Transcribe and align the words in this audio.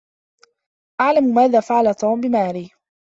أعلم 1.01 1.23
ماذا 1.23 1.59
فعل 1.59 1.95
توم 1.95 2.21
بماري. 2.21 2.71